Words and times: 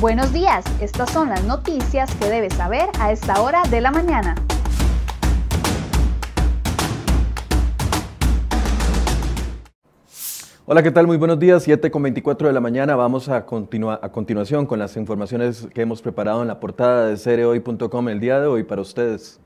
Buenos 0.00 0.32
días, 0.32 0.64
estas 0.80 1.10
son 1.10 1.28
las 1.28 1.44
noticias 1.44 2.14
que 2.14 2.30
debes 2.30 2.54
saber 2.54 2.88
a 2.98 3.12
esta 3.12 3.42
hora 3.42 3.62
de 3.70 3.82
la 3.82 3.90
mañana. 3.90 4.34
Hola, 10.64 10.82
¿qué 10.82 10.90
tal? 10.90 11.06
Muy 11.06 11.18
buenos 11.18 11.38
días, 11.38 11.64
7 11.64 11.90
con 11.90 12.02
24 12.02 12.48
de 12.48 12.54
la 12.54 12.60
mañana. 12.60 12.96
Vamos 12.96 13.28
a, 13.28 13.36
a 13.36 13.44
continuación 14.10 14.64
con 14.64 14.78
las 14.78 14.96
informaciones 14.96 15.68
que 15.74 15.82
hemos 15.82 16.00
preparado 16.00 16.40
en 16.40 16.48
la 16.48 16.60
portada 16.60 17.04
de 17.04 17.18
cereoy.com 17.18 18.08
el 18.08 18.20
día 18.20 18.40
de 18.40 18.46
hoy 18.46 18.62
para 18.62 18.80
ustedes. 18.80 19.38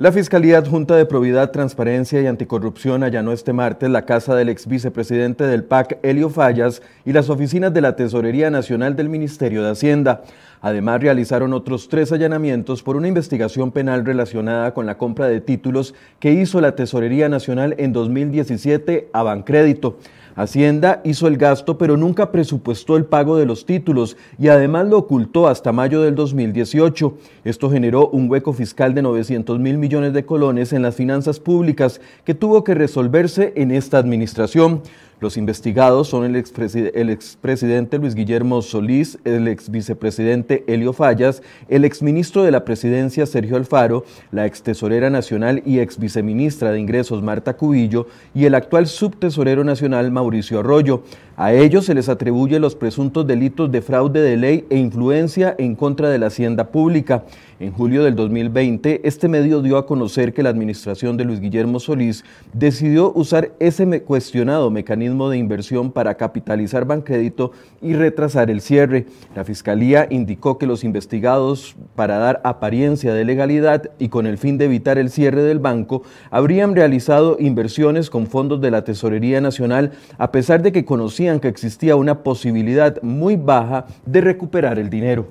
La 0.00 0.12
Fiscalía 0.12 0.58
Adjunta 0.58 0.94
de 0.94 1.06
Probidad, 1.06 1.50
Transparencia 1.50 2.22
y 2.22 2.28
Anticorrupción 2.28 3.02
allanó 3.02 3.32
este 3.32 3.52
martes 3.52 3.90
la 3.90 4.06
casa 4.06 4.36
del 4.36 4.48
ex 4.48 4.68
vicepresidente 4.68 5.42
del 5.42 5.64
PAC, 5.64 5.98
Elio 6.04 6.30
Fallas, 6.30 6.82
y 7.04 7.12
las 7.12 7.28
oficinas 7.30 7.74
de 7.74 7.80
la 7.80 7.96
Tesorería 7.96 8.48
Nacional 8.48 8.94
del 8.94 9.08
Ministerio 9.08 9.60
de 9.64 9.72
Hacienda. 9.72 10.22
Además, 10.60 11.00
realizaron 11.00 11.52
otros 11.52 11.88
tres 11.88 12.12
allanamientos 12.12 12.82
por 12.82 12.96
una 12.96 13.08
investigación 13.08 13.70
penal 13.70 14.04
relacionada 14.04 14.74
con 14.74 14.86
la 14.86 14.98
compra 14.98 15.28
de 15.28 15.40
títulos 15.40 15.94
que 16.20 16.32
hizo 16.32 16.60
la 16.60 16.74
Tesorería 16.74 17.28
Nacional 17.28 17.74
en 17.78 17.92
2017 17.92 19.10
a 19.12 19.22
Bancrédito. 19.22 19.98
Hacienda 20.38 21.00
hizo 21.02 21.26
el 21.26 21.36
gasto 21.36 21.78
pero 21.78 21.96
nunca 21.96 22.30
presupuestó 22.30 22.96
el 22.96 23.06
pago 23.06 23.36
de 23.36 23.44
los 23.44 23.66
títulos 23.66 24.16
y 24.38 24.46
además 24.46 24.86
lo 24.86 24.98
ocultó 24.98 25.48
hasta 25.48 25.72
mayo 25.72 26.00
del 26.00 26.14
2018. 26.14 27.18
Esto 27.44 27.68
generó 27.68 28.08
un 28.10 28.30
hueco 28.30 28.52
fiscal 28.52 28.94
de 28.94 29.02
900 29.02 29.58
mil 29.58 29.78
millones 29.78 30.12
de 30.12 30.24
colones 30.24 30.72
en 30.72 30.82
las 30.82 30.94
finanzas 30.94 31.40
públicas 31.40 32.00
que 32.24 32.34
tuvo 32.34 32.62
que 32.62 32.74
resolverse 32.74 33.52
en 33.56 33.72
esta 33.72 33.98
administración. 33.98 34.82
Los 35.20 35.36
investigados 35.36 36.06
son 36.06 36.24
el, 36.24 36.36
expresidente 36.36 37.98
Luis 37.98 38.14
Guillermo 38.14 38.62
Solís, 38.62 39.18
el 39.24 39.48
exvicepresidente 39.48 40.62
Helio 40.68 40.92
Fallas, 40.92 41.42
el 41.68 41.84
exministro 41.84 42.44
de 42.44 42.52
la 42.52 42.64
presidencia 42.64 43.26
Sergio 43.26 43.56
Alfaro, 43.56 44.04
la 44.30 44.46
extesorera 44.46 45.10
nacional 45.10 45.60
y 45.66 45.80
exviceministra 45.80 46.70
de 46.70 46.78
Ingresos 46.78 47.20
Marta 47.20 47.56
Cubillo 47.56 48.06
y 48.32 48.44
el 48.44 48.54
actual 48.54 48.86
subtesorero 48.86 49.64
nacional 49.64 50.12
Mauricio 50.12 50.60
Arroyo. 50.60 51.02
A 51.40 51.52
ellos 51.52 51.84
se 51.84 51.94
les 51.94 52.08
atribuye 52.08 52.58
los 52.58 52.74
presuntos 52.74 53.24
delitos 53.24 53.70
de 53.70 53.80
fraude 53.80 54.20
de 54.20 54.36
ley 54.36 54.66
e 54.70 54.76
influencia 54.76 55.54
en 55.56 55.76
contra 55.76 56.10
de 56.10 56.18
la 56.18 56.26
hacienda 56.26 56.72
pública. 56.72 57.22
En 57.60 57.72
julio 57.72 58.02
del 58.02 58.16
2020, 58.16 59.02
este 59.04 59.28
medio 59.28 59.62
dio 59.62 59.78
a 59.78 59.86
conocer 59.86 60.32
que 60.34 60.42
la 60.42 60.48
administración 60.48 61.16
de 61.16 61.24
Luis 61.24 61.40
Guillermo 61.40 61.78
Solís 61.78 62.24
decidió 62.52 63.12
usar 63.12 63.52
ese 63.60 64.02
cuestionado 64.02 64.70
mecanismo 64.72 65.30
de 65.30 65.38
inversión 65.38 65.92
para 65.92 66.16
capitalizar 66.16 66.84
Bancrédito 66.86 67.52
y 67.80 67.94
retrasar 67.94 68.50
el 68.50 68.60
cierre. 68.60 69.06
La 69.36 69.44
Fiscalía 69.44 70.08
indicó 70.10 70.58
que 70.58 70.66
los 70.66 70.82
investigados, 70.82 71.76
para 71.94 72.18
dar 72.18 72.40
apariencia 72.42 73.14
de 73.14 73.24
legalidad 73.24 73.90
y 74.00 74.08
con 74.08 74.26
el 74.26 74.38
fin 74.38 74.58
de 74.58 74.64
evitar 74.64 74.98
el 74.98 75.10
cierre 75.10 75.42
del 75.42 75.60
banco, 75.60 76.02
habrían 76.32 76.74
realizado 76.74 77.36
inversiones 77.38 78.10
con 78.10 78.26
fondos 78.26 78.60
de 78.60 78.72
la 78.72 78.82
Tesorería 78.82 79.40
Nacional 79.40 79.92
a 80.18 80.32
pesar 80.32 80.62
de 80.62 80.72
que 80.72 80.84
conocían 80.84 81.27
que 81.36 81.48
existía 81.48 81.94
una 81.96 82.22
posibilidad 82.22 83.00
muy 83.02 83.36
baja 83.36 83.86
de 84.06 84.22
recuperar 84.22 84.78
el 84.78 84.88
dinero. 84.88 85.26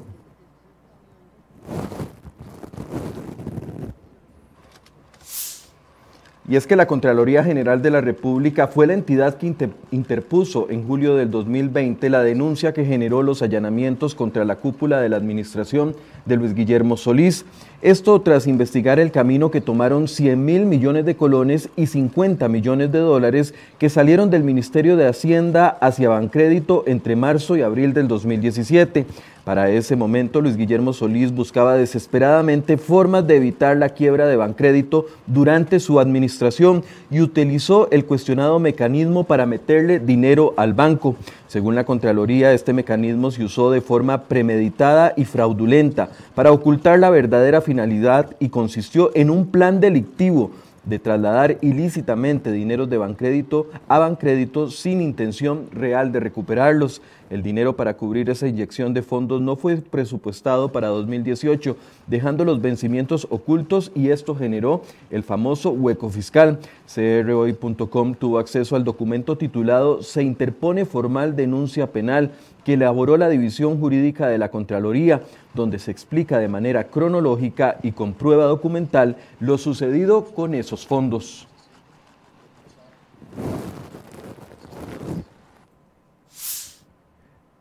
Y 6.49 6.55
es 6.55 6.65
que 6.65 6.77
la 6.77 6.87
Contraloría 6.87 7.43
General 7.43 7.81
de 7.81 7.91
la 7.91 7.99
República 7.99 8.67
fue 8.67 8.87
la 8.87 8.93
entidad 8.93 9.35
que 9.35 9.53
interpuso 9.91 10.67
en 10.69 10.87
julio 10.87 11.17
del 11.17 11.29
2020 11.29 12.09
la 12.09 12.23
denuncia 12.23 12.73
que 12.73 12.85
generó 12.85 13.21
los 13.21 13.41
allanamientos 13.41 14.15
contra 14.15 14.45
la 14.45 14.55
cúpula 14.55 15.01
de 15.01 15.09
la 15.09 15.17
administración 15.17 15.93
de 16.25 16.37
Luis 16.37 16.55
Guillermo 16.55 16.95
Solís. 16.95 17.43
Esto 17.81 18.21
tras 18.21 18.47
investigar 18.47 18.97
el 18.97 19.11
camino 19.11 19.51
que 19.51 19.59
tomaron 19.59 20.07
100 20.07 20.45
mil 20.45 20.65
millones 20.65 21.05
de 21.05 21.17
colones 21.17 21.67
y 21.75 21.87
50 21.87 22.47
millones 22.47 22.93
de 22.93 22.99
dólares 22.99 23.53
que 23.77 23.89
salieron 23.89 24.29
del 24.29 24.45
Ministerio 24.45 24.95
de 24.95 25.07
Hacienda 25.07 25.67
hacia 25.67 26.07
Bancrédito 26.07 26.85
entre 26.87 27.17
marzo 27.17 27.57
y 27.57 27.61
abril 27.61 27.93
del 27.93 28.07
2017. 28.07 29.05
Para 29.47 29.69
ese 29.69 29.95
momento, 29.95 30.41
Luis 30.41 30.57
Guillermo 30.57 30.91
Solís 30.91 31.33
buscaba 31.33 31.77
desesperadamente 31.77 32.75
formas 32.75 33.25
de 33.25 33.37
evitar 33.37 33.77
la 33.77 33.87
quiebra 33.87 34.27
de 34.27 34.35
Bancrédito 34.35 35.05
durante 35.25 35.79
su 35.79 36.01
administración 36.01 36.83
y 37.09 37.21
utilizó 37.21 37.89
el 37.91 38.03
cuestionado 38.03 38.59
mecanismo 38.59 39.23
para 39.23 39.45
meterle 39.45 39.99
dinero 39.99 40.53
al 40.57 40.73
banco. 40.73 41.15
Según 41.47 41.75
la 41.75 41.85
Contraloría, 41.85 42.51
este 42.51 42.73
mecanismo 42.73 43.31
se 43.31 43.45
usó 43.45 43.71
de 43.71 43.79
forma 43.79 44.23
premeditada 44.23 45.13
y 45.15 45.23
fraudulenta 45.23 46.09
para 46.35 46.51
ocultar 46.51 46.99
la 46.99 47.09
verdadera 47.09 47.61
finalidad 47.61 48.35
y 48.39 48.49
consistió 48.49 49.11
en 49.15 49.29
un 49.29 49.47
plan 49.47 49.79
delictivo 49.79 50.51
de 50.87 50.99
trasladar 50.99 51.57
ilícitamente 51.61 52.51
dineros 52.51 52.89
de 52.89 52.97
Bancrédito 52.97 53.67
a 53.87 53.99
Bancrédito 53.99 54.69
sin 54.69 55.01
intención 55.01 55.67
real 55.71 56.11
de 56.11 56.19
recuperarlos. 56.19 57.01
El 57.29 57.43
dinero 57.43 57.75
para 57.75 57.97
cubrir 57.97 58.29
esa 58.29 58.47
inyección 58.47 58.93
de 58.93 59.01
fondos 59.01 59.41
no 59.41 59.57
fue 59.57 59.75
presupuestado 59.77 60.71
para 60.71 60.87
2018, 60.87 61.75
dejando 62.07 62.45
los 62.45 62.61
vencimientos 62.61 63.27
ocultos 63.29 63.91
y 63.95 64.09
esto 64.09 64.33
generó 64.33 64.81
el 65.11 65.23
famoso 65.23 65.71
hueco 65.71 66.09
fiscal. 66.09 66.59
CROI.com 66.93 68.15
tuvo 68.15 68.39
acceso 68.39 68.77
al 68.77 68.85
documento 68.85 69.37
titulado 69.37 70.01
Se 70.01 70.23
interpone 70.23 70.85
formal 70.85 71.35
denuncia 71.35 71.91
penal 71.91 72.31
que 72.63 72.73
elaboró 72.73 73.17
la 73.17 73.29
División 73.29 73.79
Jurídica 73.79 74.27
de 74.27 74.37
la 74.37 74.49
Contraloría, 74.49 75.21
donde 75.53 75.79
se 75.79 75.91
explica 75.91 76.39
de 76.39 76.47
manera 76.47 76.85
cronológica 76.85 77.77
y 77.83 77.91
con 77.91 78.13
prueba 78.13 78.45
documental 78.45 79.17
lo 79.39 79.57
sucedido 79.57 80.25
con 80.25 80.53
esos 80.53 80.87
fondos. 80.87 81.47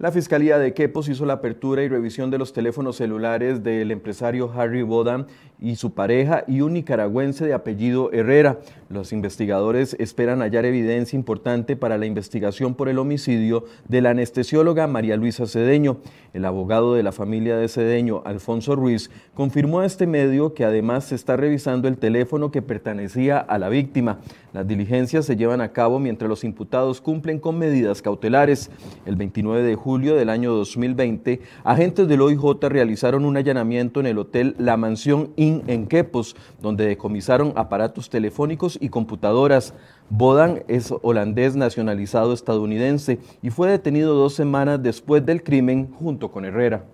La 0.06 0.12
Fiscalía 0.12 0.56
de 0.60 0.72
Quepos 0.72 1.08
hizo 1.08 1.26
la 1.26 1.32
apertura 1.32 1.82
y 1.82 1.88
revisión 1.88 2.30
de 2.30 2.38
los 2.38 2.52
teléfonos 2.52 2.94
celulares 2.94 3.64
del 3.64 3.90
empresario 3.90 4.52
Harry 4.54 4.82
Bodan 4.82 5.26
y 5.58 5.74
su 5.74 5.94
pareja 5.94 6.44
y 6.46 6.60
un 6.60 6.74
nicaragüense 6.74 7.44
de 7.44 7.54
apellido 7.54 8.12
Herrera. 8.12 8.60
Los 8.88 9.12
investigadores 9.12 9.96
esperan 9.98 10.42
hallar 10.42 10.64
evidencia 10.64 11.16
importante 11.16 11.74
para 11.74 11.98
la 11.98 12.06
investigación 12.06 12.76
por 12.76 12.88
el 12.88 13.00
homicidio 13.00 13.64
de 13.88 14.00
la 14.00 14.10
anestesióloga 14.10 14.86
María 14.86 15.16
Luisa 15.16 15.48
Cedeño. 15.48 15.96
El 16.34 16.44
abogado 16.44 16.94
de 16.94 17.02
la 17.02 17.10
familia 17.10 17.56
de 17.56 17.66
Cedeño, 17.66 18.22
Alfonso 18.26 18.76
Ruiz, 18.76 19.10
confirmó 19.34 19.80
a 19.80 19.86
este 19.86 20.06
medio 20.06 20.54
que 20.54 20.64
además 20.64 21.06
se 21.06 21.16
está 21.16 21.36
revisando 21.36 21.88
el 21.88 21.98
teléfono 21.98 22.52
que 22.52 22.62
pertenecía 22.62 23.38
a 23.38 23.58
la 23.58 23.70
víctima. 23.70 24.20
Las 24.56 24.66
diligencias 24.66 25.26
se 25.26 25.36
llevan 25.36 25.60
a 25.60 25.72
cabo 25.72 25.98
mientras 25.98 26.30
los 26.30 26.42
imputados 26.42 27.02
cumplen 27.02 27.38
con 27.38 27.58
medidas 27.58 28.00
cautelares. 28.00 28.70
El 29.04 29.14
29 29.14 29.62
de 29.62 29.74
julio 29.74 30.16
del 30.16 30.30
año 30.30 30.50
2020, 30.54 31.42
agentes 31.62 32.08
del 32.08 32.22
OIJ 32.22 32.62
realizaron 32.62 33.26
un 33.26 33.36
allanamiento 33.36 34.00
en 34.00 34.06
el 34.06 34.16
hotel 34.16 34.56
La 34.58 34.78
Mansión 34.78 35.30
Inn 35.36 35.62
en 35.66 35.86
Quepos, 35.86 36.36
donde 36.62 36.86
decomisaron 36.86 37.52
aparatos 37.54 38.08
telefónicos 38.08 38.78
y 38.80 38.88
computadoras. 38.88 39.74
Bodan 40.08 40.62
es 40.68 40.90
holandés 41.02 41.54
nacionalizado 41.54 42.32
estadounidense 42.32 43.18
y 43.42 43.50
fue 43.50 43.68
detenido 43.68 44.14
dos 44.14 44.32
semanas 44.32 44.82
después 44.82 45.26
del 45.26 45.42
crimen 45.42 45.92
junto 45.92 46.32
con 46.32 46.46
Herrera. 46.46 46.86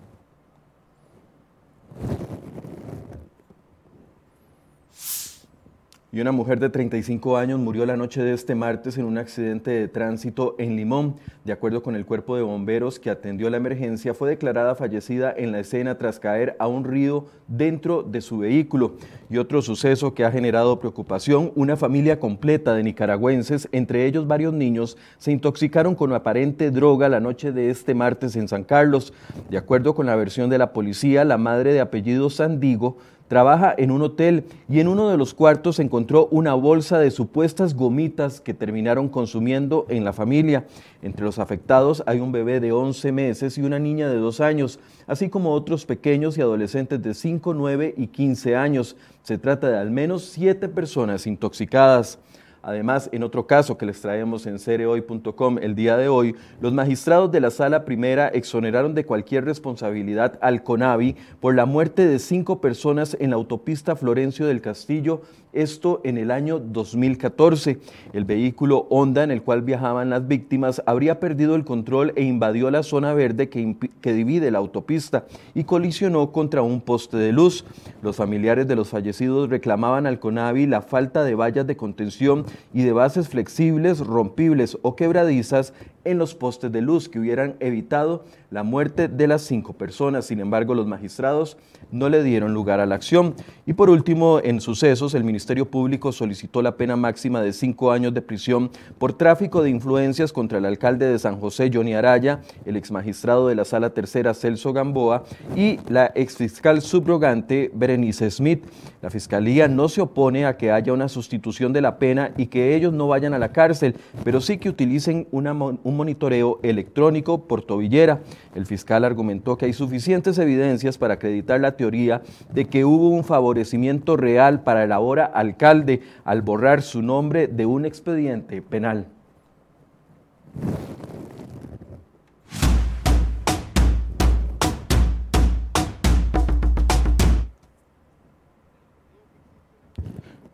Y 6.13 6.21
una 6.21 6.31
mujer 6.31 6.59
de 6.59 6.69
35 6.69 7.37
años 7.37 7.59
murió 7.59 7.87
la 7.87 7.97
noche 7.97 8.21
de 8.21 8.33
este 8.33 8.53
martes 8.53 8.99
en 8.99 9.05
un 9.05 9.17
accidente 9.17 9.71
de 9.71 9.87
tránsito 9.87 10.53
en 10.59 10.75
Limón. 10.75 11.15
De 11.43 11.51
acuerdo 11.51 11.81
con 11.81 11.95
el 11.95 12.05
cuerpo 12.05 12.35
de 12.35 12.43
bomberos 12.43 12.99
que 12.99 13.09
atendió 13.09 13.49
la 13.49 13.57
emergencia, 13.57 14.13
fue 14.13 14.29
declarada 14.29 14.75
fallecida 14.75 15.33
en 15.35 15.51
la 15.51 15.59
escena 15.59 15.97
tras 15.97 16.19
caer 16.19 16.55
a 16.59 16.67
un 16.67 16.83
río 16.83 17.25
dentro 17.47 18.03
de 18.03 18.21
su 18.21 18.37
vehículo. 18.37 18.93
Y 19.27 19.39
otro 19.39 19.63
suceso 19.63 20.13
que 20.13 20.23
ha 20.23 20.31
generado 20.31 20.79
preocupación, 20.79 21.51
una 21.55 21.77
familia 21.77 22.19
completa 22.19 22.75
de 22.75 22.83
nicaragüenses, 22.83 23.67
entre 23.71 24.05
ellos 24.05 24.27
varios 24.27 24.53
niños, 24.53 24.99
se 25.17 25.31
intoxicaron 25.31 25.95
con 25.95 26.13
aparente 26.13 26.69
droga 26.69 27.09
la 27.09 27.21
noche 27.21 27.51
de 27.51 27.71
este 27.71 27.95
martes 27.95 28.35
en 28.35 28.47
San 28.47 28.63
Carlos. 28.63 29.13
De 29.49 29.57
acuerdo 29.57 29.95
con 29.95 30.05
la 30.05 30.15
versión 30.15 30.51
de 30.51 30.59
la 30.59 30.73
policía, 30.73 31.25
la 31.25 31.39
madre 31.39 31.73
de 31.73 31.81
apellido 31.81 32.29
Sandigo 32.29 32.97
trabaja 33.33 33.73
en 33.75 33.89
un 33.89 34.03
hotel 34.03 34.43
y 34.69 34.79
en 34.79 34.87
uno 34.87 35.09
de 35.09 35.17
los 35.17 35.33
cuartos 35.33 35.79
encontró 35.79 36.27
una 36.29 36.53
bolsa 36.53 36.99
de 36.99 37.09
supuestas 37.09 37.73
gomitas 37.73 38.39
que 38.39 38.53
terminaron 38.53 39.09
consumiendo 39.09 39.87
en 39.89 40.05
la 40.05 40.13
familia. 40.13 40.67
Entre 41.01 41.25
los 41.25 41.39
afectados 41.39 42.03
hay 42.05 42.19
un 42.19 42.31
bebé 42.31 42.59
de 42.59 42.71
11 42.71 43.11
meses 43.11 43.57
y 43.57 43.63
una 43.63 43.79
niña 43.79 44.07
de 44.07 44.17
2 44.17 44.39
años, 44.39 44.79
así 45.07 45.29
como 45.29 45.51
otros 45.53 45.87
pequeños 45.87 46.37
y 46.37 46.41
adolescentes 46.41 47.01
de 47.01 47.15
5, 47.15 47.55
9 47.55 47.95
y 47.97 48.05
15 48.05 48.55
años. 48.55 48.95
Se 49.23 49.39
trata 49.39 49.67
de 49.67 49.77
al 49.79 49.89
menos 49.89 50.25
7 50.25 50.69
personas 50.69 51.25
intoxicadas. 51.25 52.19
Además, 52.63 53.09
en 53.11 53.23
otro 53.23 53.45
caso 53.45 53.77
que 53.77 53.85
les 53.85 53.99
traemos 53.99 54.45
en 54.45 54.57
cereoy.com 54.57 55.57
el 55.61 55.75
día 55.75 55.97
de 55.97 56.07
hoy, 56.07 56.33
los 56.61 56.71
magistrados 56.71 57.29
de 57.29 57.41
la 57.41 57.51
Sala 57.51 57.83
Primera 57.83 58.29
exoneraron 58.29 58.95
de 58.95 59.05
cualquier 59.05 59.43
responsabilidad 59.43 60.39
al 60.41 60.63
CONAVI 60.63 61.17
por 61.41 61.55
la 61.55 61.65
muerte 61.65 62.07
de 62.07 62.19
cinco 62.19 62.61
personas 62.61 63.17
en 63.19 63.31
la 63.31 63.35
autopista 63.35 63.97
Florencio 63.97 64.47
del 64.47 64.61
Castillo 64.61 65.23
esto 65.53 66.01
en 66.03 66.17
el 66.17 66.31
año 66.31 66.59
2014. 66.59 67.79
El 68.11 68.25
vehículo 68.25 68.87
Honda 68.89 69.23
en 69.23 69.31
el 69.31 69.43
cual 69.43 69.61
viajaban 69.61 70.09
las 70.09 70.27
víctimas 70.27 70.81
habría 70.85 71.19
perdido 71.19 71.55
el 71.55 71.63
control 71.63 72.11
e 72.15 72.23
invadió 72.23 72.71
la 72.71 72.83
zona 72.83 73.13
verde 73.13 73.49
que, 73.49 73.77
que, 74.01 74.13
divide 74.13 74.51
la 74.51 74.57
autopista 74.57 75.25
y 75.53 75.63
colisionó 75.63 76.31
contra 76.31 76.63
un 76.63 76.81
poste 76.81 77.17
de 77.17 77.31
luz. 77.31 77.65
Los 78.01 78.15
familiares 78.15 78.67
de 78.67 78.75
los 78.75 78.89
fallecidos 78.89 79.49
reclamaban 79.49 80.07
al 80.07 80.19
CONAVI 80.19 80.65
la 80.65 80.81
falta 80.81 81.23
de 81.23 81.35
vallas 81.35 81.67
de 81.67 81.77
contención 81.77 82.45
y 82.73 82.83
de 82.83 82.93
bases 82.93 83.29
flexibles, 83.29 83.99
rompibles 83.99 84.77
o 84.81 84.95
quebradizas 84.95 85.73
en 86.05 86.17
los 86.17 86.35
postes 86.35 86.71
de 86.71 86.81
luz 86.81 87.09
que 87.09 87.19
hubieran 87.19 87.55
evitado 87.59 88.25
la 88.51 88.63
muerte 88.63 89.07
de 89.07 89.27
las 89.27 89.41
cinco 89.41 89.73
personas. 89.73 90.25
Sin 90.25 90.39
embargo, 90.39 90.75
los 90.75 90.87
magistrados 90.87 91.57
no 91.91 92.09
le 92.09 92.23
dieron 92.23 92.53
lugar 92.53 92.79
a 92.79 92.85
la 92.85 92.95
acción. 92.95 93.35
Y 93.65 93.73
por 93.73 93.89
último, 93.89 94.39
en 94.43 94.61
sucesos, 94.61 95.13
el 95.13 95.23
Ministerio 95.23 95.69
Público 95.69 96.11
solicitó 96.11 96.61
la 96.61 96.75
pena 96.75 96.95
máxima 96.95 97.41
de 97.41 97.53
cinco 97.53 97.91
años 97.91 98.13
de 98.13 98.21
prisión 98.21 98.71
por 98.97 99.13
tráfico 99.13 99.63
de 99.63 99.69
influencias 99.69 100.33
contra 100.33 100.57
el 100.57 100.65
alcalde 100.65 101.07
de 101.07 101.19
San 101.19 101.39
José, 101.39 101.71
Johnny 101.73 101.93
Araya, 101.93 102.41
el 102.65 102.77
exmagistrado 102.77 103.47
de 103.47 103.55
la 103.55 103.65
Sala 103.65 103.91
Tercera, 103.91 104.33
Celso 104.33 104.73
Gamboa, 104.73 105.23
y 105.55 105.79
la 105.89 106.11
exfiscal 106.15 106.81
subrogante, 106.81 107.71
Berenice 107.73 108.29
Smith. 108.31 108.65
La 109.01 109.09
Fiscalía 109.09 109.67
no 109.67 109.89
se 109.89 110.01
opone 110.01 110.45
a 110.45 110.57
que 110.57 110.71
haya 110.71 110.93
una 110.93 111.09
sustitución 111.09 111.73
de 111.73 111.81
la 111.81 111.97
pena 111.97 112.31
y 112.37 112.47
que 112.47 112.75
ellos 112.75 112.93
no 112.93 113.07
vayan 113.07 113.33
a 113.33 113.39
la 113.39 113.51
cárcel, 113.51 113.95
pero 114.23 114.41
sí 114.41 114.57
que 114.57 114.69
utilicen 114.69 115.27
una, 115.31 115.53
un 115.53 115.92
monitoreo 115.97 116.59
electrónico 116.63 117.47
por 117.47 117.63
tobillera. 117.63 118.21
El 118.55 118.65
fiscal 118.65 119.03
argumentó 119.03 119.57
que 119.57 119.65
hay 119.65 119.73
suficientes 119.73 120.37
evidencias 120.37 120.97
para 120.97 121.15
acreditar 121.15 121.59
la 121.59 121.77
teoría 121.77 122.21
de 122.53 122.65
que 122.65 122.85
hubo 122.85 123.09
un 123.09 123.23
favorecimiento 123.23 124.17
real 124.17 124.63
para 124.63 124.83
el 124.83 124.91
ahora 124.91 125.25
alcalde 125.25 126.01
al 126.25 126.41
borrar 126.41 126.81
su 126.81 127.01
nombre 127.01 127.47
de 127.47 127.65
un 127.65 127.85
expediente 127.85 128.61
penal. 128.61 129.07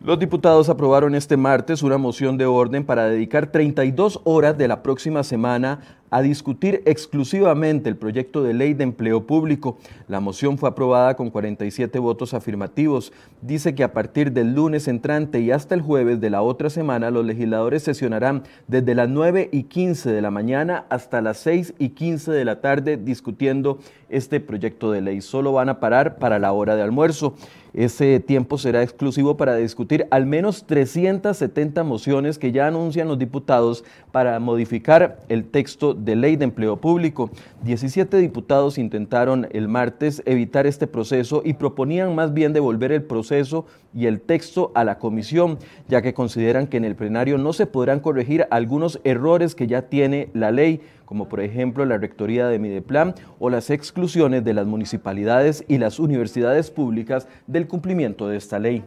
Los 0.01 0.18
diputados 0.18 0.69
aprobaron 0.69 1.13
este 1.13 1.36
martes 1.36 1.84
una 1.84 1.98
moción 1.98 2.38
de 2.38 2.46
orden 2.46 2.86
para 2.86 3.10
dedicar 3.10 3.48
32 3.48 4.22
horas 4.24 4.57
de 4.57 4.69
la 4.69 4.81
próxima 4.81 5.25
semana 5.25 5.99
a 6.09 6.21
discutir 6.21 6.81
exclusivamente 6.85 7.89
el 7.89 7.95
proyecto 7.95 8.44
de 8.44 8.53
ley 8.53 8.73
de 8.73 8.83
empleo 8.83 9.25
público. 9.25 9.77
La 10.07 10.19
moción 10.19 10.57
fue 10.57 10.69
aprobada 10.69 11.15
con 11.15 11.29
47 11.29 12.00
votos 12.00 12.33
afirmativos. 12.33 13.13
Dice 13.41 13.75
que 13.75 13.83
a 13.83 13.94
partir 13.94 14.31
del 14.31 14.53
lunes 14.53 14.88
entrante 14.88 15.39
y 15.39 15.51
hasta 15.51 15.75
el 15.75 15.81
jueves 15.81 16.19
de 16.19 16.29
la 16.29 16.41
otra 16.41 16.69
semana, 16.69 17.11
los 17.11 17.25
legisladores 17.25 17.83
sesionarán 17.83 18.44
desde 18.67 18.95
las 18.95 19.09
9 19.09 19.50
y 19.51 19.63
15 19.63 20.11
de 20.11 20.21
la 20.21 20.31
mañana 20.31 20.85
hasta 20.89 21.21
las 21.21 21.38
6 21.38 21.75
y 21.77 21.89
15 21.89 22.31
de 22.31 22.45
la 22.45 22.61
tarde 22.61 22.97
discutiendo 22.97 23.79
este 24.09 24.39
proyecto 24.39 24.91
de 24.91 25.01
ley. 25.01 25.21
Solo 25.21 25.53
van 25.53 25.69
a 25.69 25.79
parar 25.79 26.17
para 26.17 26.39
la 26.39 26.51
hora 26.51 26.75
de 26.75 26.81
almuerzo. 26.81 27.35
Ese 27.73 28.19
tiempo 28.19 28.57
será 28.57 28.81
exclusivo 28.81 29.38
para 29.38 29.56
discutir 29.56 30.07
al 30.09 30.25
menos 30.25 30.65
370 30.65 31.83
mociones 31.83 32.39
que 32.39 32.51
ya 32.51 32.67
anuncian 32.67 33.07
los 33.07 33.19
diputados 33.19 33.83
para 34.11 34.39
modificar 34.39 35.19
el 35.29 35.45
texto 35.45 35.94
de 36.06 36.16
ley 36.16 36.36
de 36.36 36.46
empleo 36.46 36.78
público. 36.78 37.30
17 37.63 38.18
diputados 38.18 38.78
intentaron 38.78 39.48
el 39.51 39.68
martes 39.68 40.22
evitar 40.25 40.68
este 40.68 40.88
proceso 40.88 41.42
y 41.44 41.54
proponían 41.54 42.16
más 42.16 42.34
bien 42.34 42.54
devolver 42.54 42.92
el 42.92 43.04
proceso 43.04 43.66
y 43.94 44.06
el 44.06 44.22
texto 44.22 44.72
a 44.75 44.84
la 44.84 45.00
comisión, 45.00 45.57
ya 45.88 46.01
que 46.01 46.13
consideran 46.13 46.68
que 46.68 46.78
en 46.78 46.86
el 46.86 46.96
plenario 46.96 47.38
no 47.38 47.54
se 47.54 47.66
podrán 47.66 48.00
corregir 48.00 48.48
algunos 48.51 49.00
errores 49.04 49.56
que 49.56 49.68
ya 49.68 49.84
tiene 49.84 50.30
la 50.34 50.51
ley, 50.51 50.81
como 51.06 51.28
por 51.28 51.42
ejemplo 51.42 51.86
la 51.86 51.98
rectoría 51.98 52.48
de 52.48 52.60
Mideplan 52.60 53.16
o 53.40 53.50
las 53.50 53.69
exclusiones 53.69 54.44
de 54.44 54.54
las 54.54 54.68
municipalidades 54.68 55.66
y 55.68 55.78
las 55.78 56.00
universidades 56.00 56.69
públicas 56.69 57.28
del 57.48 57.68
cumplimiento 57.68 58.28
de 58.28 58.38
esta 58.38 58.60
ley. 58.60 58.84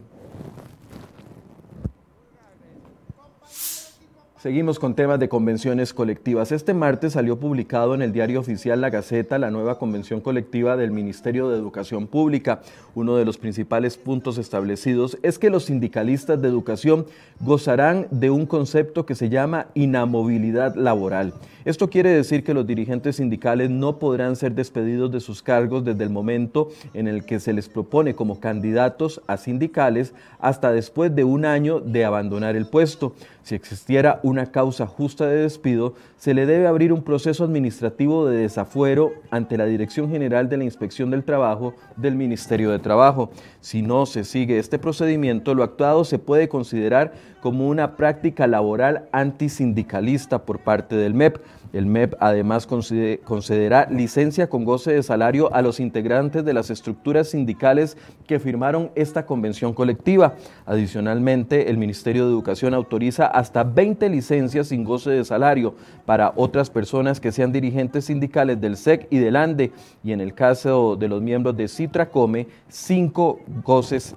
Seguimos 4.43 4.77
con 4.77 4.93
temas 4.93 5.21
de 5.21 5.29
convenciones 5.29 5.93
colectivas. 5.93 6.51
Este 6.51 6.73
martes 6.73 7.13
salió 7.13 7.39
publicado 7.39 7.95
en 7.95 8.01
el 8.01 8.11
diario 8.11 8.41
oficial 8.41 8.81
La 8.81 8.89
Gaceta 8.89 9.39
la 9.39 9.51
nueva 9.51 9.79
convención 9.79 10.19
colectiva 10.19 10.75
del 10.75 10.91
Ministerio 10.91 11.47
de 11.47 11.57
Educación 11.57 12.07
Pública. 12.07 12.59
Uno 12.93 13.15
de 13.15 13.23
los 13.23 13.37
principales 13.37 13.95
puntos 13.95 14.37
establecidos 14.37 15.17
es 15.23 15.39
que 15.39 15.49
los 15.49 15.63
sindicalistas 15.63 16.41
de 16.41 16.49
educación 16.49 17.05
gozarán 17.39 18.07
de 18.11 18.31
un 18.31 18.45
concepto 18.45 19.05
que 19.05 19.15
se 19.15 19.29
llama 19.29 19.67
inamovilidad 19.75 20.75
laboral. 20.75 21.33
Esto 21.63 21.89
quiere 21.89 22.09
decir 22.09 22.43
que 22.43 22.53
los 22.53 22.67
dirigentes 22.67 23.15
sindicales 23.15 23.69
no 23.69 23.97
podrán 23.97 24.35
ser 24.35 24.51
despedidos 24.51 25.09
de 25.09 25.21
sus 25.21 25.41
cargos 25.41 25.85
desde 25.85 26.03
el 26.03 26.09
momento 26.09 26.67
en 26.93 27.07
el 27.07 27.25
que 27.25 27.39
se 27.39 27.53
les 27.53 27.69
propone 27.69 28.13
como 28.13 28.41
candidatos 28.41 29.21
a 29.27 29.37
sindicales 29.37 30.13
hasta 30.39 30.73
después 30.73 31.15
de 31.15 31.23
un 31.23 31.45
año 31.45 31.79
de 31.79 32.03
abandonar 32.03 32.57
el 32.57 32.65
puesto. 32.65 33.15
Si 33.43 33.55
existiera 33.55 34.19
una 34.33 34.51
causa 34.51 34.87
justa 34.87 35.27
de 35.27 35.43
despido, 35.43 35.93
se 36.17 36.33
le 36.33 36.47
debe 36.47 36.65
abrir 36.65 36.91
un 36.91 37.03
proceso 37.03 37.43
administrativo 37.43 38.25
de 38.25 38.37
desafuero 38.37 39.13
ante 39.29 39.57
la 39.57 39.65
Dirección 39.65 40.09
General 40.09 40.49
de 40.49 40.57
la 40.57 40.63
Inspección 40.63 41.11
del 41.11 41.23
Trabajo 41.23 41.75
del 41.97 42.15
Ministerio 42.15 42.71
de 42.71 42.79
Trabajo. 42.79 43.29
Si 43.61 43.83
no 43.83 44.07
se 44.07 44.23
sigue 44.23 44.57
este 44.57 44.79
procedimiento, 44.79 45.53
lo 45.53 45.63
actuado 45.63 46.03
se 46.03 46.17
puede 46.17 46.49
considerar 46.49 47.13
como 47.41 47.67
una 47.67 47.95
práctica 47.95 48.47
laboral 48.47 49.07
antisindicalista 49.11 50.45
por 50.45 50.59
parte 50.59 50.95
del 50.95 51.13
MEP. 51.13 51.37
El 51.73 51.87
MEP 51.87 52.13
además 52.19 52.67
concederá 52.67 53.87
licencia 53.89 54.47
con 54.47 54.63
goce 54.63 54.93
de 54.93 55.03
salario 55.03 55.53
a 55.53 55.61
los 55.61 55.79
integrantes 55.79 56.45
de 56.45 56.53
las 56.53 56.69
estructuras 56.69 57.29
sindicales 57.29 57.97
que 58.27 58.39
firmaron 58.39 58.91
esta 58.95 59.25
convención 59.25 59.73
colectiva. 59.73 60.35
Adicionalmente, 60.65 61.69
el 61.69 61.77
Ministerio 61.77 62.25
de 62.25 62.31
Educación 62.31 62.73
autoriza 62.75 63.25
hasta 63.25 63.63
20 63.63 64.07
licencias 64.09 64.22
sin 64.23 64.83
goce 64.83 65.11
de 65.11 65.23
salario 65.23 65.75
para 66.05 66.33
otras 66.35 66.69
personas 66.69 67.19
que 67.19 67.31
sean 67.31 67.51
dirigentes 67.51 68.05
sindicales 68.05 68.59
del 68.59 68.77
SEC 68.77 69.07
y 69.09 69.19
del 69.19 69.35
ANDE 69.35 69.71
y 70.03 70.11
en 70.11 70.21
el 70.21 70.33
caso 70.33 70.95
de 70.95 71.07
los 71.07 71.21
miembros 71.21 71.55
de 71.55 71.67
Citracome, 71.67 72.47
cinco, 72.67 73.39
goces, 73.63 74.15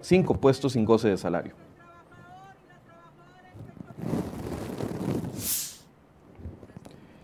cinco 0.00 0.34
puestos 0.34 0.72
sin 0.72 0.84
goce 0.84 1.08
de 1.08 1.16
salario. 1.16 1.52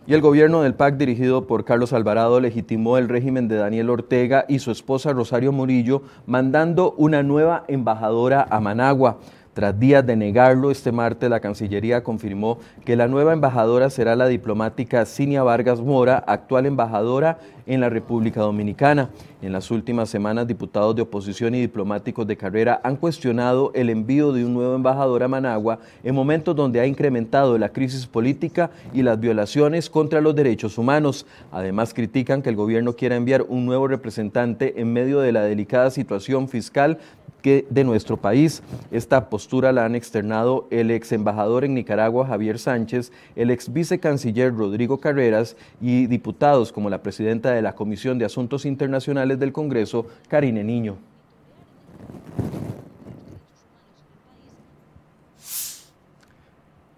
Y 0.05 0.15
el 0.15 0.21
gobierno 0.21 0.63
del 0.63 0.75
PAC 0.75 0.97
dirigido 0.97 1.47
por 1.47 1.65
Carlos 1.65 1.93
Alvarado 1.93 2.41
legitimó 2.41 2.99
el 2.99 3.09
régimen 3.09 3.47
de 3.47 3.55
Daniel 3.55 3.89
Ortega 3.89 4.45
y 4.49 4.59
su 4.59 4.73
esposa 4.73 5.13
Rosario 5.13 5.53
Murillo 5.53 6.03
mandando 6.27 6.93
una 6.99 7.23
nueva 7.23 7.65
embajadora 7.69 8.45
a 8.51 8.59
Managua. 8.59 9.21
Tras 9.55 9.79
días 9.79 10.07
de 10.07 10.17
negarlo, 10.17 10.71
este 10.71 10.93
martes 10.93 11.29
la 11.29 11.41
Cancillería 11.41 12.03
confirmó 12.03 12.59
que 12.87 12.97
la 12.97 13.07
nueva 13.07 13.35
embajadora 13.35 13.91
será 13.91 14.17
la 14.17 14.27
diplomática 14.27 15.05
Cinia 15.05 15.43
Vargas 15.43 15.79
Mora, 15.83 16.25
actual 16.27 16.65
embajadora 16.65 17.39
en 17.67 17.83
la 17.83 17.91
República 17.91 18.41
Dominicana. 18.41 19.11
En 19.43 19.53
las 19.53 19.71
últimas 19.71 20.09
semanas, 20.09 20.47
diputados 20.47 20.97
de 20.97 21.03
oposición 21.03 21.55
y 21.55 21.61
diplomáticos 21.61 22.27
de 22.27 22.37
carrera 22.37 22.81
han 22.83 22.97
cuestionado 22.97 23.73
el 23.75 23.91
envío 23.91 24.33
de 24.33 24.43
un 24.43 24.55
nuevo 24.55 24.75
embajador 24.75 25.23
a 25.23 25.29
Managua 25.29 25.81
en 26.03 26.15
momentos 26.15 26.57
donde 26.57 26.81
ha 26.81 26.87
incrementado 26.87 27.59
la 27.59 27.69
crisis 27.69 28.07
política 28.07 28.71
y 28.95 29.03
las 29.03 29.21
violaciones 29.21 29.91
contra 29.91 30.23
los 30.23 30.35
derechos 30.35 30.79
humanos. 30.79 31.27
Además, 31.51 31.93
critican 31.93 32.41
que 32.41 32.49
el 32.49 32.57
gobierno 32.57 32.95
quiera 32.95 33.17
enviar 33.17 33.45
un 33.47 33.67
nuevo 33.67 33.87
representante 33.87 34.81
en 34.81 34.95
medio 34.95 35.21
de 35.21 35.33
la 35.33 35.43
delicada 35.43 35.91
situación 35.91 36.49
fiscal 36.49 36.99
que 37.43 37.67
de 37.69 37.85
nuestro 37.85 38.17
país. 38.17 38.63
Esta 38.91 39.29
postura 39.29 39.73
la 39.73 39.85
han 39.85 39.95
externado 39.95 40.67
el 40.71 40.91
ex 40.91 41.13
embajador 41.13 41.65
en 41.65 41.75
Nicaragua, 41.75 42.27
Javier 42.27 42.59
Sánchez, 42.59 43.13
el 43.37 43.51
ex 43.51 43.73
vicecanciller 43.73 44.55
Rodrigo 44.55 44.99
Carreras 44.99 45.57
y 45.81 46.07
diputados 46.07 46.73
como 46.73 46.89
la 46.89 47.03
presidenta 47.03 47.51
de 47.51 47.63
la 47.63 47.75
Comisión 47.75 48.19
de 48.19 48.25
Asuntos 48.25 48.65
Internacionales 48.65 49.39
del 49.39 49.53
Congreso, 49.53 50.07
Karine 50.29 50.65
Niño. 50.65 51.12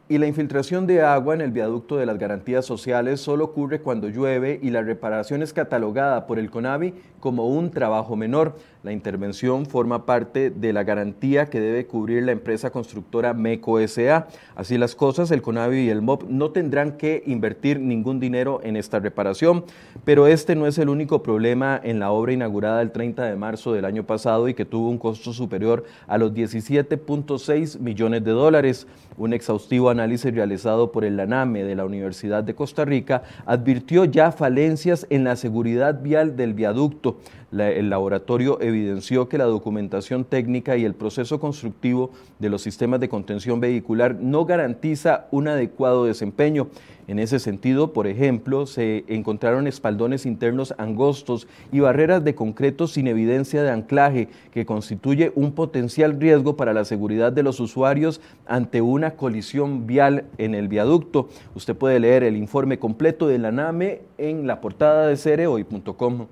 Y 0.07 0.19
la 0.19 0.27
infiltración 0.27 0.87
de 0.87 1.01
agua 1.01 1.33
en 1.33 1.41
el 1.41 1.51
viaducto 1.51 1.97
de 1.97 2.05
las 2.05 2.19
garantías 2.19 2.67
sociales 2.67 3.23
solo 3.23 3.45
ocurre 3.45 3.81
cuando 3.81 4.11
llueve 4.11 4.61
y 4.63 4.69
la 4.69 4.83
reparación 4.83 5.43
es 5.43 5.55
catalogada 5.55 6.27
por 6.27 6.39
el 6.39 6.51
CONAVI 6.51 6.93
como 7.21 7.49
un 7.49 7.71
trabajo 7.71 8.15
menor. 8.15 8.55
La 8.83 8.93
intervención 8.93 9.65
forma 9.65 10.05
parte 10.05 10.51
de 10.51 10.75
la 10.75 10.85
garantía 10.85 11.47
que 11.47 11.59
debe 11.59 11.87
cubrir 11.87 12.23
la 12.23 12.33
empresa 12.33 12.69
constructora 12.69 13.33
MECO 13.33 13.81
SA. 13.89 14.27
Así 14.55 14.77
las 14.77 14.95
cosas, 14.95 15.31
el 15.31 15.41
CONAVI 15.41 15.87
y 15.87 15.89
el 15.89 16.03
MOP 16.03 16.25
no 16.29 16.51
tendrán 16.51 16.99
que 16.99 17.23
invertir 17.25 17.81
ningún 17.81 18.21
dinero 18.21 18.61
en 18.63 18.77
esta 18.77 19.01
reparación, 19.01 19.65
pero 20.05 20.27
este 20.27 20.55
no 20.55 20.67
es 20.67 20.77
el 20.77 20.91
único 20.91 21.23
problema 21.23 21.81
en 21.83 21.99
la 21.99 22.11
obra 22.11 22.35
inaugurada 22.35 22.83
el 22.83 22.91
30 22.91 23.25
de 23.25 23.37
marzo 23.37 23.73
del 23.73 23.87
año 23.87 24.05
pasado 24.05 24.51
y 24.51 24.55
que 24.55 24.67
tuvo 24.67 24.91
un 24.91 24.99
costo 24.99 25.33
superior 25.33 25.85
a 26.07 26.19
los 26.19 26.35
17.6 26.35 27.79
millones 27.79 28.23
de 28.23 28.33
dólares. 28.33 28.87
Un 29.17 29.33
exhaustivo 29.33 29.94
análisis 29.95 30.35
realizado 30.35 30.93
por 30.93 31.05
el 31.05 31.19
ANAME 31.19 31.65
de 31.65 31.75
la 31.75 31.85
Universidad 31.85 32.45
de 32.45 32.55
Costa 32.55 32.85
Rica 32.85 33.23
advirtió 33.47 34.05
ya 34.05 34.33
falencias 34.33 35.07
en 35.11 35.25
la 35.25 35.37
seguridad 35.37 36.03
vial 36.03 36.37
del 36.37 36.55
viaducto. 36.55 37.19
El 37.61 37.91
laboratorio 37.91 38.61
evidenció 38.61 39.29
que 39.29 39.39
la 39.39 39.45
documentación 39.45 40.25
técnica 40.25 40.77
y 40.77 40.85
el 40.85 40.95
proceso 40.95 41.39
constructivo 41.39 42.11
de 42.39 42.49
los 42.49 42.63
sistemas 42.63 43.01
de 43.01 43.09
contención 43.09 43.61
vehicular 43.61 44.17
no 44.17 44.45
garantiza 44.45 45.27
un 45.31 45.49
adecuado 45.49 46.05
desempeño. 46.05 46.69
En 47.07 47.19
ese 47.19 47.39
sentido, 47.39 47.93
por 47.93 48.07
ejemplo, 48.07 48.67
se 48.67 49.05
encontraron 49.09 49.67
espaldones 49.67 50.25
internos 50.25 50.75
angostos 50.79 51.47
y 51.71 51.81
barreras 51.81 52.25
de 52.25 52.35
concreto 52.35 52.87
sin 52.87 53.07
evidencia 53.07 53.63
de 53.63 53.71
anclaje, 53.71 54.29
que 54.51 54.65
constituye 54.65 55.31
un 55.35 55.53
potencial 55.53 56.19
riesgo 56.19 56.57
para 56.57 56.73
la 56.73 56.85
seguridad 56.85 57.31
de 57.31 57.43
los 57.43 57.61
usuarios 57.61 58.23
ante 58.47 58.81
una 58.81 59.17
colisión 59.17 59.87
vial 59.87 60.25
en 60.39 60.55
el 60.55 60.69
viaducto. 60.69 61.29
Usted 61.55 61.77
puede 61.77 62.01
leer 62.01 62.25
el 62.25 62.37
informe 62.37 62.79
completo 62.79 63.29
de 63.29 63.39
la 63.39 63.53
NAME 63.53 64.01
en 64.17 64.47
la 64.47 64.63
portada 64.63 65.07
de 65.07 65.17
cereoy.com. 65.17 66.27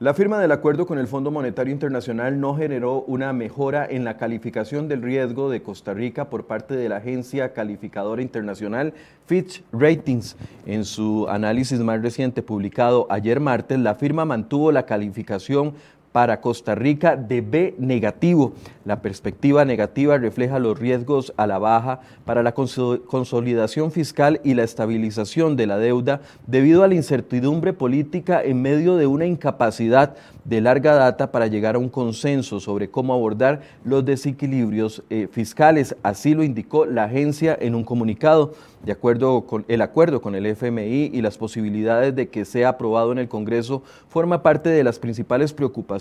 La 0.00 0.14
firma 0.14 0.38
del 0.38 0.52
acuerdo 0.52 0.86
con 0.86 1.00
el 1.00 1.08
Fondo 1.08 1.32
Monetario 1.32 1.72
Internacional 1.72 2.38
no 2.38 2.54
generó 2.54 3.02
una 3.08 3.32
mejora 3.32 3.84
en 3.84 4.04
la 4.04 4.16
calificación 4.16 4.86
del 4.86 5.02
riesgo 5.02 5.50
de 5.50 5.60
Costa 5.60 5.92
Rica 5.92 6.30
por 6.30 6.46
parte 6.46 6.76
de 6.76 6.88
la 6.88 6.98
agencia 6.98 7.52
calificadora 7.52 8.22
internacional 8.22 8.94
Fitch 9.26 9.64
Ratings. 9.72 10.36
En 10.66 10.84
su 10.84 11.26
análisis 11.28 11.80
más 11.80 12.00
reciente 12.00 12.44
publicado 12.44 13.08
ayer 13.10 13.40
martes, 13.40 13.80
la 13.80 13.96
firma 13.96 14.24
mantuvo 14.24 14.70
la 14.70 14.86
calificación 14.86 15.74
para 16.12 16.40
Costa 16.40 16.74
Rica 16.74 17.16
de 17.16 17.40
B 17.40 17.74
negativo. 17.78 18.52
La 18.84 19.02
perspectiva 19.02 19.64
negativa 19.64 20.16
refleja 20.16 20.58
los 20.58 20.78
riesgos 20.78 21.34
a 21.36 21.46
la 21.46 21.58
baja 21.58 22.00
para 22.24 22.42
la 22.42 22.54
consolidación 22.54 23.92
fiscal 23.92 24.40
y 24.44 24.54
la 24.54 24.64
estabilización 24.64 25.56
de 25.56 25.66
la 25.66 25.78
deuda 25.78 26.20
debido 26.46 26.82
a 26.82 26.88
la 26.88 26.94
incertidumbre 26.94 27.72
política 27.72 28.42
en 28.42 28.62
medio 28.62 28.96
de 28.96 29.06
una 29.06 29.26
incapacidad 29.26 30.16
de 30.44 30.62
larga 30.62 30.94
data 30.94 31.30
para 31.30 31.46
llegar 31.46 31.74
a 31.74 31.78
un 31.78 31.90
consenso 31.90 32.60
sobre 32.60 32.88
cómo 32.88 33.12
abordar 33.12 33.60
los 33.84 34.04
desequilibrios 34.04 35.02
eh, 35.10 35.28
fiscales. 35.30 35.94
Así 36.02 36.34
lo 36.34 36.42
indicó 36.42 36.86
la 36.86 37.04
agencia 37.04 37.56
en 37.60 37.74
un 37.74 37.84
comunicado. 37.84 38.54
De 38.82 38.92
acuerdo 38.92 39.42
con 39.42 39.64
el 39.66 39.82
acuerdo 39.82 40.22
con 40.22 40.36
el 40.36 40.46
FMI 40.46 41.10
y 41.12 41.20
las 41.20 41.36
posibilidades 41.36 42.14
de 42.14 42.28
que 42.28 42.44
sea 42.44 42.70
aprobado 42.70 43.10
en 43.12 43.18
el 43.18 43.28
Congreso, 43.28 43.82
forma 44.08 44.42
parte 44.42 44.70
de 44.70 44.84
las 44.84 45.00
principales 45.00 45.52
preocupaciones 45.52 45.97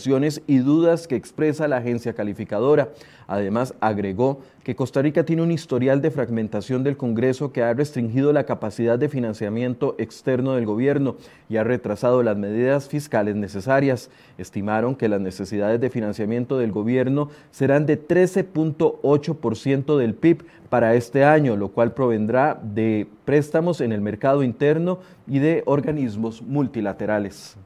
y 0.48 0.58
dudas 0.60 1.08
que 1.08 1.16
expresa 1.16 1.68
la 1.68 1.78
agencia 1.78 2.14
calificadora. 2.14 2.90
Además, 3.26 3.74
agregó 3.80 4.42
que 4.64 4.76
Costa 4.76 5.02
Rica 5.02 5.24
tiene 5.24 5.42
un 5.42 5.52
historial 5.52 6.02
de 6.02 6.12
fragmentación 6.12 6.84
del 6.84 6.98
Congreso 6.98 7.52
que 7.52 7.64
ha 7.64 7.74
restringido 7.74 8.34
la 8.34 8.46
capacidad 8.46 9.00
de 9.00 9.10
financiamiento 9.10 9.96
externo 9.98 10.54
del 10.54 10.66
gobierno 10.66 11.16
y 11.50 11.58
ha 11.58 11.64
retrasado 11.64 12.22
las 12.24 12.38
medidas 12.38 12.88
fiscales 12.88 13.36
necesarias. 13.36 14.10
Estimaron 14.38 14.96
que 14.96 15.10
las 15.10 15.22
necesidades 15.22 15.82
de 15.82 15.90
financiamiento 15.90 16.58
del 16.58 16.72
gobierno 16.72 17.30
serán 17.52 17.86
de 17.86 18.00
13.8% 18.02 19.98
del 19.98 20.14
PIB 20.14 20.44
para 20.70 20.96
este 20.96 21.24
año, 21.24 21.56
lo 21.56 21.70
cual 21.70 21.94
provendrá 21.94 22.60
de 22.62 23.08
préstamos 23.26 23.82
en 23.82 23.92
el 23.92 24.02
mercado 24.02 24.44
interno 24.44 25.00
y 25.28 25.40
de 25.40 25.64
organismos 25.66 26.42
multilaterales. 26.42 27.58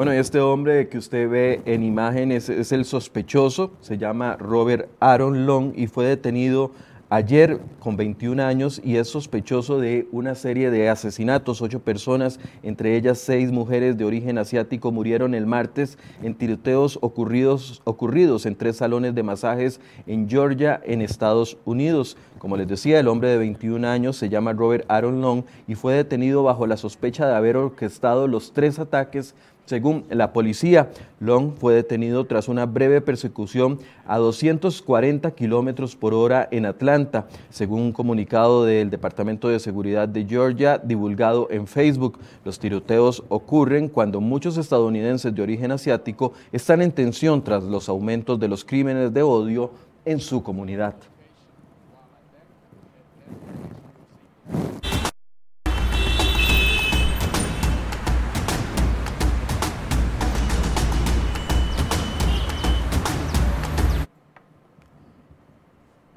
Bueno, 0.00 0.12
este 0.12 0.40
hombre 0.40 0.88
que 0.88 0.96
usted 0.96 1.28
ve 1.28 1.60
en 1.66 1.82
imágenes 1.82 2.48
es 2.48 2.72
el 2.72 2.86
sospechoso, 2.86 3.72
se 3.82 3.98
llama 3.98 4.34
Robert 4.38 4.88
Aaron 4.98 5.44
Long 5.44 5.74
y 5.76 5.88
fue 5.88 6.06
detenido 6.06 6.70
ayer 7.10 7.60
con 7.80 7.96
21 7.96 8.42
años 8.42 8.80
y 8.82 8.96
es 8.96 9.08
sospechoso 9.08 9.80
de 9.80 10.08
una 10.12 10.36
serie 10.36 10.70
de 10.70 10.88
asesinatos. 10.88 11.60
Ocho 11.60 11.80
personas, 11.80 12.38
entre 12.62 12.96
ellas 12.96 13.18
seis 13.18 13.50
mujeres 13.50 13.98
de 13.98 14.04
origen 14.04 14.38
asiático, 14.38 14.92
murieron 14.92 15.34
el 15.34 15.44
martes 15.44 15.98
en 16.22 16.34
tiroteos 16.34 16.98
ocurridos, 17.02 17.82
ocurridos 17.84 18.46
en 18.46 18.56
tres 18.56 18.76
salones 18.76 19.14
de 19.14 19.24
masajes 19.24 19.80
en 20.06 20.30
Georgia, 20.30 20.80
en 20.84 21.02
Estados 21.02 21.58
Unidos. 21.64 22.16
Como 22.38 22.56
les 22.56 22.68
decía, 22.68 23.00
el 23.00 23.08
hombre 23.08 23.28
de 23.28 23.38
21 23.38 23.86
años 23.86 24.16
se 24.16 24.28
llama 24.28 24.52
Robert 24.52 24.86
Aaron 24.88 25.20
Long 25.20 25.42
y 25.66 25.74
fue 25.74 25.94
detenido 25.94 26.44
bajo 26.44 26.66
la 26.66 26.76
sospecha 26.76 27.26
de 27.26 27.34
haber 27.34 27.56
orquestado 27.56 28.28
los 28.28 28.52
tres 28.52 28.78
ataques 28.78 29.34
según 29.70 30.04
la 30.10 30.32
policía, 30.32 30.90
Long 31.20 31.52
fue 31.52 31.74
detenido 31.74 32.24
tras 32.24 32.48
una 32.48 32.66
breve 32.66 33.00
persecución 33.00 33.78
a 34.04 34.18
240 34.18 35.30
kilómetros 35.30 35.94
por 35.94 36.12
hora 36.12 36.48
en 36.50 36.66
Atlanta, 36.66 37.28
según 37.50 37.82
un 37.82 37.92
comunicado 37.92 38.64
del 38.64 38.90
Departamento 38.90 39.48
de 39.48 39.60
Seguridad 39.60 40.08
de 40.08 40.24
Georgia 40.24 40.76
divulgado 40.76 41.46
en 41.52 41.68
Facebook. 41.68 42.18
Los 42.44 42.58
tiroteos 42.58 43.22
ocurren 43.28 43.86
cuando 43.86 44.20
muchos 44.20 44.56
estadounidenses 44.56 45.32
de 45.32 45.40
origen 45.40 45.70
asiático 45.70 46.32
están 46.50 46.82
en 46.82 46.90
tensión 46.90 47.44
tras 47.44 47.62
los 47.62 47.88
aumentos 47.88 48.40
de 48.40 48.48
los 48.48 48.64
crímenes 48.64 49.14
de 49.14 49.22
odio 49.22 49.70
en 50.04 50.18
su 50.18 50.42
comunidad. 50.42 50.96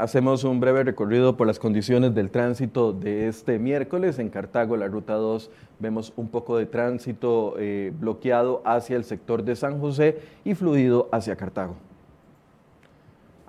Hacemos 0.03 0.43
un 0.43 0.59
breve 0.59 0.83
recorrido 0.83 1.37
por 1.37 1.47
las 1.47 1.59
condiciones 1.59 2.13
del 2.13 2.29
tránsito 2.29 2.91
de 2.91 3.29
este 3.29 3.57
miércoles. 3.57 4.19
En 4.19 4.27
Cartago, 4.27 4.75
la 4.75 4.89
ruta 4.89 5.13
2, 5.13 5.49
vemos 5.79 6.11
un 6.17 6.27
poco 6.27 6.57
de 6.57 6.65
tránsito 6.65 7.55
eh, 7.57 7.93
bloqueado 7.97 8.61
hacia 8.65 8.97
el 8.97 9.05
sector 9.05 9.45
de 9.45 9.55
San 9.55 9.79
José 9.79 10.19
y 10.43 10.55
fluido 10.55 11.07
hacia 11.13 11.37
Cartago. 11.37 11.77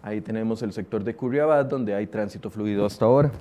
Ahí 0.00 0.20
tenemos 0.20 0.62
el 0.62 0.72
sector 0.72 1.02
de 1.02 1.16
Curriabat, 1.16 1.68
donde 1.68 1.92
hay 1.92 2.06
tránsito 2.06 2.50
fluido 2.50 2.86
hasta 2.86 3.04
ahora. 3.04 3.32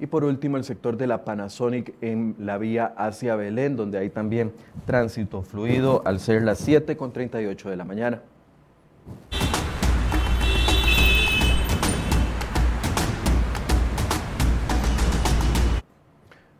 Y 0.00 0.08
por 0.08 0.24
último, 0.24 0.56
el 0.56 0.64
sector 0.64 0.96
de 0.96 1.06
la 1.06 1.24
Panasonic 1.24 1.94
en 2.00 2.34
la 2.40 2.58
vía 2.58 2.92
hacia 2.96 3.36
Belén, 3.36 3.76
donde 3.76 3.98
hay 3.98 4.10
también 4.10 4.52
tránsito 4.84 5.42
fluido 5.42 6.02
al 6.04 6.18
ser 6.18 6.42
las 6.42 6.66
7.38 6.66 7.70
de 7.70 7.76
la 7.76 7.84
mañana. 7.84 8.22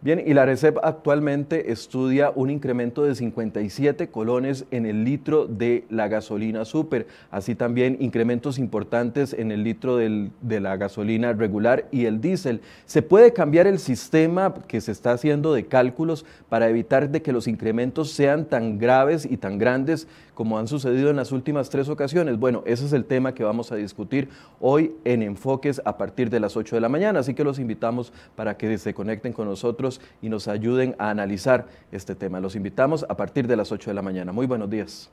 Bien, 0.04 0.20
y 0.26 0.34
la 0.34 0.44
RECEP 0.44 0.78
actualmente 0.82 1.70
estudia 1.70 2.32
un 2.34 2.50
incremento 2.50 3.04
de 3.04 3.14
57 3.14 4.08
colones 4.08 4.64
en 4.72 4.84
el 4.84 5.04
litro 5.04 5.46
de 5.46 5.84
la 5.90 6.08
gasolina 6.08 6.64
super, 6.64 7.06
así 7.30 7.54
también 7.54 7.96
incrementos 8.00 8.58
importantes 8.58 9.32
en 9.32 9.52
el 9.52 9.62
litro 9.62 9.98
de 9.98 10.60
la 10.60 10.76
gasolina 10.76 11.34
regular 11.34 11.86
y 11.92 12.06
el 12.06 12.20
diésel. 12.20 12.62
Se 12.84 13.02
puede 13.02 13.32
cambiar 13.32 13.68
el 13.68 13.78
sistema 13.78 14.52
que 14.66 14.80
se 14.80 14.90
está 14.90 15.12
haciendo 15.12 15.54
de 15.54 15.66
cálculos 15.66 16.26
para 16.48 16.68
evitar 16.68 17.08
de 17.08 17.22
que 17.22 17.30
los 17.30 17.46
incrementos 17.46 18.10
sean 18.10 18.46
tan 18.46 18.78
graves 18.78 19.24
y 19.24 19.36
tan 19.36 19.56
grandes 19.56 20.08
como 20.34 20.58
han 20.58 20.68
sucedido 20.68 21.10
en 21.10 21.16
las 21.16 21.32
últimas 21.32 21.70
tres 21.70 21.88
ocasiones. 21.88 22.38
Bueno, 22.38 22.62
ese 22.66 22.86
es 22.86 22.92
el 22.92 23.04
tema 23.04 23.34
que 23.34 23.44
vamos 23.44 23.72
a 23.72 23.76
discutir 23.76 24.28
hoy 24.60 24.92
en 25.04 25.22
Enfoques 25.22 25.80
a 25.84 25.96
partir 25.98 26.30
de 26.30 26.40
las 26.40 26.56
8 26.56 26.76
de 26.76 26.80
la 26.80 26.88
mañana, 26.88 27.20
así 27.20 27.34
que 27.34 27.44
los 27.44 27.58
invitamos 27.58 28.12
para 28.36 28.56
que 28.56 28.78
se 28.78 28.94
conecten 28.94 29.32
con 29.32 29.48
nosotros 29.48 30.00
y 30.20 30.28
nos 30.28 30.48
ayuden 30.48 30.94
a 30.98 31.10
analizar 31.10 31.66
este 31.90 32.14
tema. 32.14 32.40
Los 32.40 32.56
invitamos 32.56 33.04
a 33.08 33.16
partir 33.16 33.46
de 33.46 33.56
las 33.56 33.72
8 33.72 33.90
de 33.90 33.94
la 33.94 34.02
mañana. 34.02 34.32
Muy 34.32 34.46
buenos 34.46 34.70
días. 34.70 35.10